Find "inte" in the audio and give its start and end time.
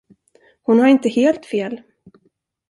0.87-1.09